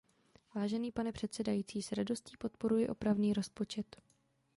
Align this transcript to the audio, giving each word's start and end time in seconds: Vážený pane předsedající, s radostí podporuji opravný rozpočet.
Vážený 0.55 0.91
pane 0.91 1.11
předsedající, 1.11 1.81
s 1.81 1.91
radostí 1.91 2.37
podporuji 2.37 2.87
opravný 2.87 3.33
rozpočet. 3.33 3.97